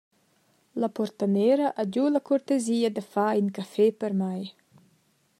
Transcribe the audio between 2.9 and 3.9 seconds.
da far in caffè